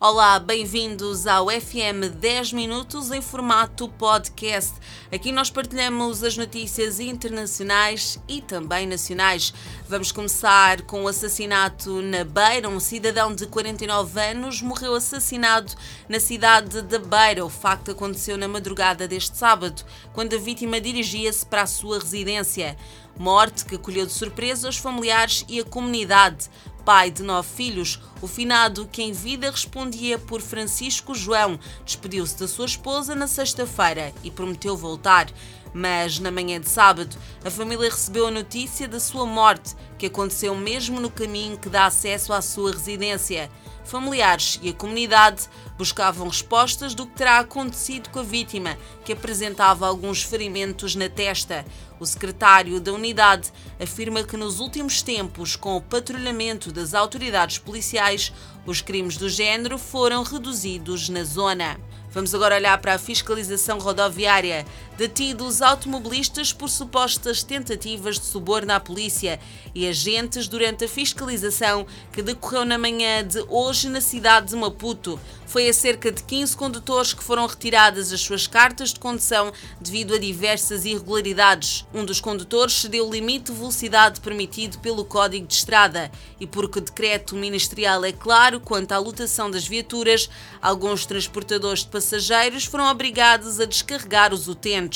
[0.00, 4.74] Olá, bem-vindos ao FM 10 Minutos em formato podcast.
[5.12, 9.52] Aqui nós partilhamos as notícias internacionais e também nacionais.
[9.88, 12.68] Vamos começar com o assassinato na Beira.
[12.68, 15.72] Um cidadão de 49 anos morreu assassinado
[16.08, 17.44] na cidade de Beira.
[17.44, 22.76] O facto aconteceu na madrugada deste sábado, quando a vítima dirigia-se para a sua residência.
[23.18, 26.48] Morte que colheu de surpresa os familiares e a comunidade
[26.84, 32.48] pai de nove filhos, o finado, que em vida respondia por Francisco João, despediu-se da
[32.48, 35.28] sua esposa na sexta-feira e prometeu voltar.
[35.72, 40.54] Mas na manhã de sábado, a família recebeu a notícia da sua morte, que aconteceu
[40.54, 43.50] mesmo no caminho que dá acesso à sua residência.
[43.84, 49.86] Familiares e a comunidade buscavam respostas do que terá acontecido com a vítima, que apresentava
[49.86, 51.64] alguns ferimentos na testa.
[51.98, 58.30] O secretário da unidade afirma que nos últimos tempos, com o patrulhamento das autoridades policiais,
[58.66, 61.80] os crimes do género foram reduzidos na zona.
[62.10, 64.66] Vamos agora olhar para a fiscalização rodoviária.
[64.98, 69.38] Detidos automobilistas por supostas tentativas de suborno à polícia
[69.72, 75.20] e agentes durante a fiscalização que decorreu na manhã de hoje na cidade de Maputo.
[75.46, 80.14] Foi a cerca de 15 condutores que foram retiradas as suas cartas de condução devido
[80.14, 81.86] a diversas irregularidades.
[81.94, 86.10] Um dos condutores cedeu o limite de velocidade permitido pelo Código de Estrada
[86.40, 90.28] e porque o decreto ministerial é claro quanto à lotação das viaturas,
[90.60, 94.87] alguns transportadores de passageiros foram obrigados a descarregar os utentes.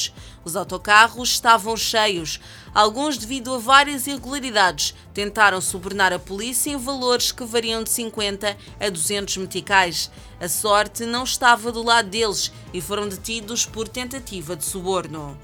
[0.45, 2.41] Os autocarros estavam cheios.
[2.75, 8.57] Alguns, devido a várias irregularidades, tentaram subornar a polícia em valores que variam de 50
[8.81, 10.11] a 200 meticais.
[10.41, 15.39] A sorte não estava do lado deles e foram detidos por tentativa de suborno.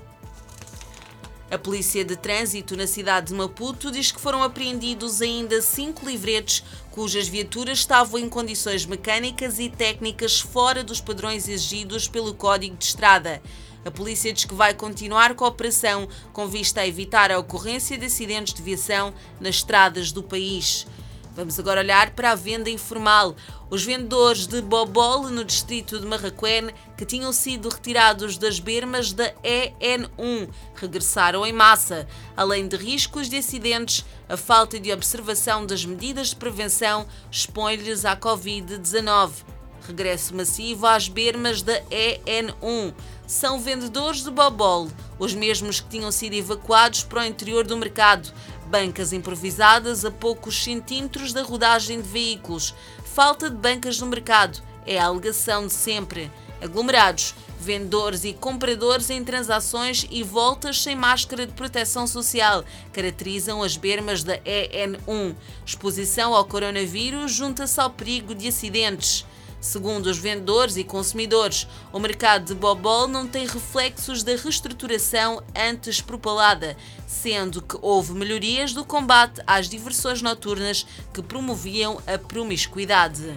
[1.51, 6.63] A Polícia de Trânsito na cidade de Maputo diz que foram apreendidos ainda cinco livretes
[6.91, 12.85] cujas viaturas estavam em condições mecânicas e técnicas fora dos padrões exigidos pelo Código de
[12.85, 13.41] Estrada.
[13.89, 17.97] A polícia diz que vai continuar com a operação com vista a evitar a ocorrência
[17.97, 20.87] de acidentes de viação nas estradas do país.
[21.35, 23.35] Vamos agora olhar para a venda informal.
[23.71, 29.33] Os vendedores de bobole no distrito de Marraquém, que tinham sido retirados das bermas da
[29.43, 32.07] EN1, regressaram em massa.
[32.37, 38.15] Além de riscos de acidentes, a falta de observação das medidas de prevenção expõe-lhes à
[38.15, 39.58] Covid-19.
[39.89, 42.95] Regresso massivo às bermas da EN1.
[43.27, 48.33] São vendedores de bobole, os mesmos que tinham sido evacuados para o interior do mercado
[48.69, 54.99] bancas improvisadas a poucos centímetros da rodagem de veículos, falta de bancas no mercado, é
[54.99, 56.31] a alegação de sempre.
[56.61, 63.77] Aglomerados, vendedores e compradores em transações e voltas sem máscara de proteção social caracterizam as
[63.77, 65.35] bermas da EN1.
[65.65, 69.25] Exposição ao coronavírus junta-se ao perigo de acidentes.
[69.61, 76.01] Segundo os vendedores e consumidores, o mercado de bobol não tem reflexos da reestruturação antes
[76.01, 76.77] propalada,
[77.07, 83.35] sendo que houve melhorias do combate às diversões noturnas que promoviam a promiscuidade.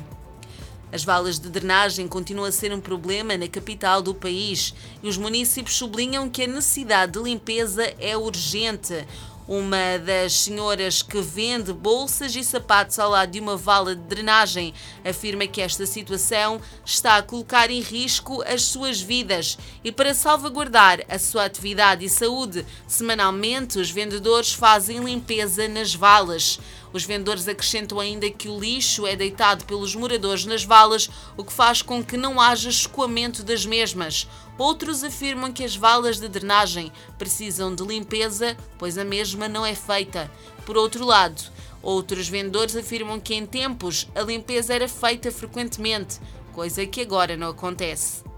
[0.93, 5.17] As valas de drenagem continuam a ser um problema na capital do país e os
[5.17, 9.07] municípios sublinham que a necessidade de limpeza é urgente.
[9.53, 14.73] Uma das senhoras que vende bolsas e sapatos ao lado de uma vala de drenagem
[15.03, 21.01] afirma que esta situação está a colocar em risco as suas vidas e, para salvaguardar
[21.09, 26.57] a sua atividade e saúde, semanalmente os vendedores fazem limpeza nas valas.
[26.94, 31.53] Os vendedores acrescentam ainda que o lixo é deitado pelos moradores nas valas, o que
[31.53, 34.28] faz com que não haja escoamento das mesmas.
[34.57, 39.74] Outros afirmam que as valas de drenagem precisam de limpeza, pois a mesma não é
[39.74, 40.29] feita.
[40.66, 41.41] Por outro lado,
[41.81, 46.19] outros vendedores afirmam que em tempos a limpeza era feita frequentemente,
[46.53, 48.30] coisa que agora não acontece.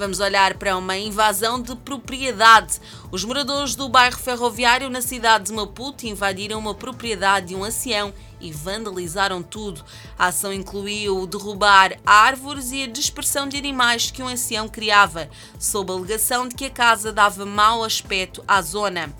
[0.00, 2.80] Vamos olhar para uma invasão de propriedade.
[3.12, 8.10] Os moradores do bairro ferroviário na cidade de Maputo invadiram uma propriedade de um ancião
[8.40, 9.84] e vandalizaram tudo.
[10.18, 15.28] A ação incluiu derrubar árvores e a dispersão de animais que um ancião criava,
[15.58, 19.14] sob a alegação de que a casa dava mau aspecto à zona.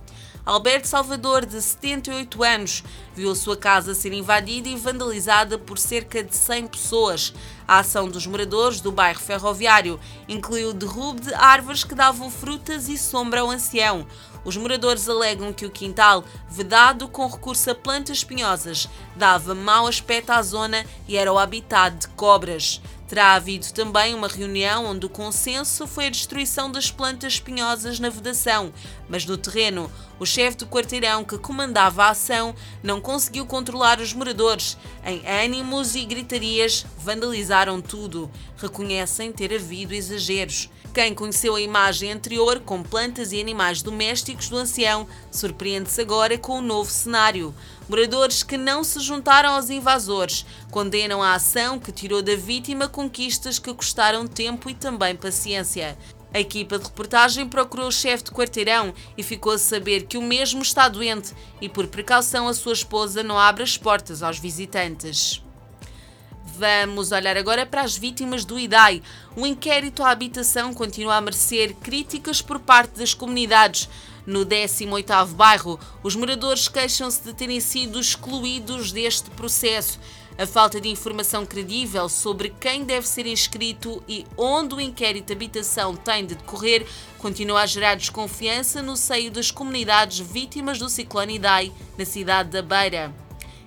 [0.44, 2.82] Alberto Salvador, de 78 anos,
[3.14, 7.34] viu a sua casa ser invadida e vandalizada por cerca de 100 pessoas.
[7.69, 12.88] A ação dos moradores do bairro ferroviário incluiu o derrubo de árvores que davam frutas
[12.88, 14.06] e sombra ao ancião.
[14.42, 20.31] Os moradores alegam que o quintal, vedado com recurso a plantas espinhosas, dava mau aspecto
[20.31, 22.81] à zona e era o habitat de cobras.
[23.10, 28.08] Terá havido também uma reunião onde o consenso foi a destruição das plantas espinhosas na
[28.08, 28.72] vedação,
[29.08, 29.90] mas no terreno,
[30.20, 34.78] o chefe do quarteirão que comandava a ação não conseguiu controlar os moradores.
[35.04, 38.30] Em ânimos e gritarias, vandalizaram tudo.
[38.56, 40.70] Reconhecem ter havido exageros.
[40.94, 46.58] Quem conheceu a imagem anterior com plantas e animais domésticos do ancião surpreende-se agora com
[46.58, 47.52] o novo cenário.
[47.90, 53.58] Moradores que não se juntaram aos invasores condenam a ação que tirou da vítima conquistas
[53.58, 55.98] que custaram tempo e também paciência.
[56.32, 60.22] A equipa de reportagem procurou o chefe de quarteirão e ficou a saber que o
[60.22, 65.43] mesmo está doente e, por precaução, a sua esposa não abre as portas aos visitantes.
[66.60, 69.02] Vamos olhar agora para as vítimas do IDAI.
[69.34, 73.88] O inquérito à habitação continua a merecer críticas por parte das comunidades.
[74.26, 79.99] No 18º bairro, os moradores queixam-se de terem sido excluídos deste processo.
[80.38, 85.32] A falta de informação credível sobre quem deve ser inscrito e onde o inquérito de
[85.32, 86.87] habitação tem de decorrer
[87.19, 92.62] continua a gerar desconfiança no seio das comunidades vítimas do ciclone Idai na cidade da
[92.62, 93.12] Beira.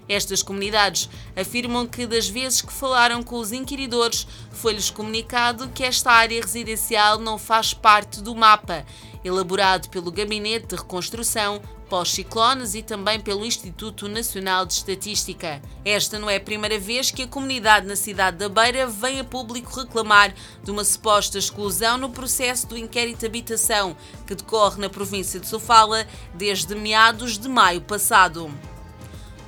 [0.08, 6.12] Estas comunidades afirmam que, das vezes que falaram com os inquiridores, foi-lhes comunicado que esta
[6.12, 8.86] área residencial não faz parte do mapa,
[9.24, 11.62] elaborado pelo Gabinete de Reconstrução
[11.94, 15.62] pós-ciclones e também pelo Instituto Nacional de Estatística.
[15.86, 19.24] Esta não é a primeira vez que a comunidade na cidade da Beira vem a
[19.24, 20.34] público reclamar
[20.64, 25.48] de uma suposta exclusão no processo do inquérito de habitação, que decorre na província de
[25.48, 28.52] Sofala desde meados de maio passado.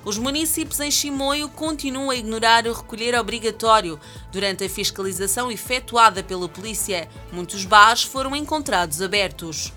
[0.05, 3.99] Os municípios em Chimoio continuam a ignorar o recolher obrigatório.
[4.31, 9.73] Durante a fiscalização efetuada pela polícia, muitos bares foram encontrados abertos.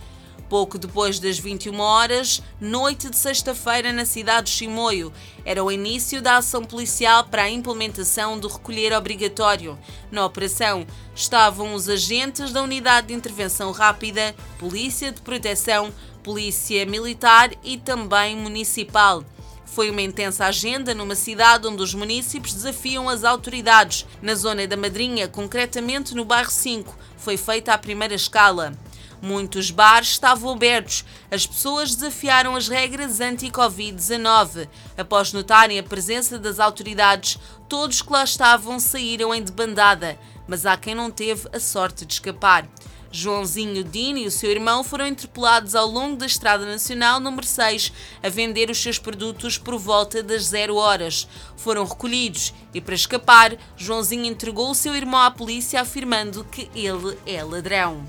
[0.46, 5.10] Pouco depois das 21 horas, noite de sexta-feira na cidade de Chimoio,
[5.46, 9.78] era o início da ação policial para a implementação do recolher obrigatório.
[10.10, 15.90] Na operação estavam os agentes da Unidade de Intervenção Rápida, Polícia de Proteção,
[16.22, 19.24] Polícia Militar e também Municipal.
[19.72, 24.06] Foi uma intensa agenda numa cidade onde os municípios desafiam as autoridades.
[24.20, 28.72] Na zona da Madrinha, concretamente no bairro 5, foi feita a primeira escala.
[29.20, 31.04] Muitos bares estavam abertos.
[31.30, 34.68] As pessoas desafiaram as regras anti-Covid-19.
[34.96, 37.38] Após notarem a presença das autoridades,
[37.68, 42.14] todos que lá estavam saíram em debandada, mas há quem não teve a sorte de
[42.14, 42.68] escapar.
[43.10, 47.92] Joãozinho Dino e o seu irmão foram interpelados ao longo da Estrada Nacional número 6
[48.22, 51.26] a vender os seus produtos por volta das zero horas.
[51.56, 57.16] Foram recolhidos e, para escapar, Joãozinho entregou o seu irmão à polícia afirmando que ele
[57.24, 58.06] é ladrão.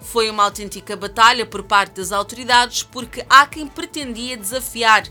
[0.00, 5.04] Foi uma autêntica batalha por parte das autoridades porque há quem pretendia desafiar.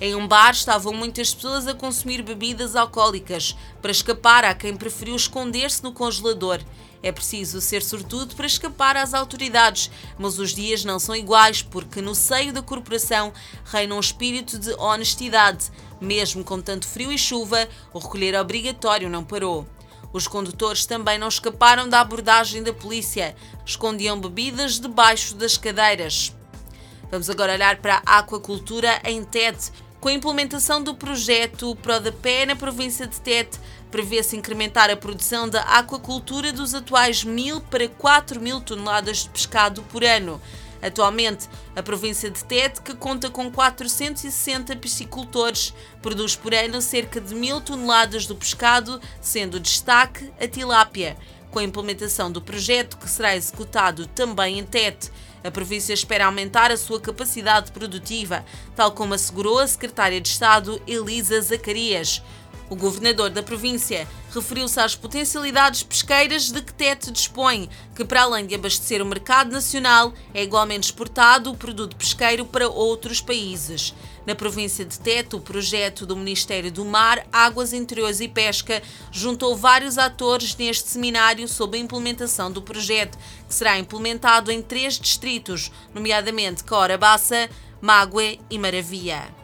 [0.00, 3.54] Em um bar estavam muitas pessoas a consumir bebidas alcoólicas.
[3.82, 6.60] Para escapar, há quem preferiu esconder-se no congelador.
[7.02, 12.02] É preciso ser sortudo para escapar às autoridades, mas os dias não são iguais porque
[12.02, 13.32] no seio da corporação
[13.64, 15.70] reina um espírito de honestidade.
[16.00, 19.66] Mesmo com tanto frio e chuva, o recolher obrigatório não parou.
[20.12, 26.34] Os condutores também não escaparam da abordagem da polícia, escondiam bebidas debaixo das cadeiras.
[27.10, 29.72] Vamos agora olhar para a aquacultura em Tete.
[30.00, 33.58] Com a implementação do projeto Prodapé na província de Tete,
[33.90, 40.04] prevê-se incrementar a produção da aquacultura dos atuais 1.000 para 4.000 toneladas de pescado por
[40.04, 40.40] ano.
[40.82, 41.46] Atualmente,
[41.76, 47.62] a província de Tete, que conta com 460 piscicultores, produz por ano cerca de 1.000
[47.62, 51.16] toneladas do pescado, sendo destaque a tilápia.
[51.50, 55.10] Com a implementação do projeto, que será executado também em Tete,
[55.42, 58.44] a província espera aumentar a sua capacidade produtiva,
[58.76, 62.22] tal como assegurou a secretária de Estado Elisa Zacarias.
[62.70, 68.46] O governador da província referiu-se às potencialidades pesqueiras de que Tete dispõe, que para além
[68.46, 73.92] de abastecer o mercado nacional, é igualmente exportado o produto pesqueiro para outros países.
[74.24, 79.56] Na província de Tete, o projeto do Ministério do Mar, Águas Interiores e Pesca juntou
[79.56, 85.72] vários atores neste seminário sobre a implementação do projeto, que será implementado em três distritos,
[85.92, 87.50] nomeadamente Corabaça,
[87.80, 89.39] Mágue e Maravia.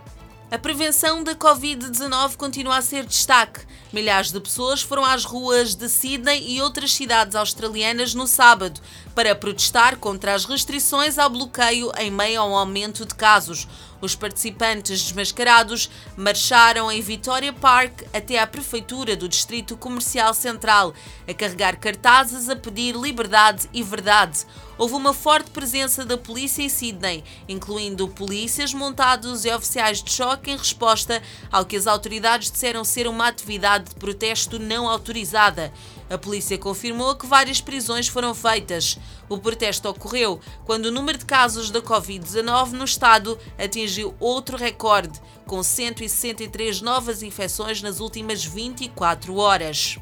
[0.49, 3.67] A prevenção da Covid-19 continua a ser destaque.
[3.93, 8.81] Milhares de pessoas foram às ruas de Sydney e outras cidades australianas no sábado
[9.13, 13.67] para protestar contra as restrições ao bloqueio em meio a um aumento de casos.
[14.01, 20.95] Os participantes desmascarados marcharam em Vitória Park até à prefeitura do Distrito Comercial Central,
[21.27, 24.45] a carregar cartazes a pedir liberdade e verdade.
[24.79, 30.51] Houve uma forte presença da polícia em Sydney, incluindo polícias montados e oficiais de choque
[30.51, 35.73] em resposta ao que as autoridades disseram ser uma atividade de protesto não autorizada.
[36.09, 38.97] A polícia confirmou que várias prisões foram feitas.
[39.29, 45.21] O protesto ocorreu quando o número de casos da Covid-19 no estado atingiu outro recorde,
[45.47, 49.99] com 163 novas infecções nas últimas 24 horas.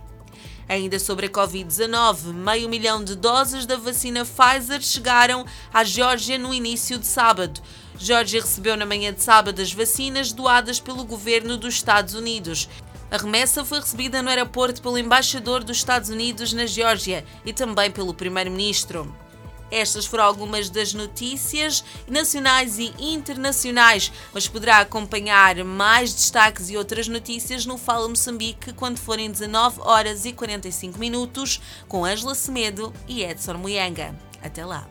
[0.68, 6.54] Ainda sobre a Covid-19, meio milhão de doses da vacina Pfizer chegaram à Geórgia no
[6.54, 7.60] início de sábado.
[7.98, 12.68] Geórgia recebeu na manhã de sábado as vacinas doadas pelo governo dos Estados Unidos.
[13.10, 17.90] A remessa foi recebida no aeroporto pelo embaixador dos Estados Unidos na Geórgia e também
[17.90, 19.14] pelo primeiro-ministro.
[19.70, 27.08] Estas foram algumas das notícias nacionais e internacionais, mas poderá acompanhar mais destaques e outras
[27.08, 33.22] notícias no Fala Moçambique quando forem 19 horas e 45 minutos com Ângela Semedo e
[33.22, 34.14] Edson Muyanga.
[34.42, 34.86] Até lá!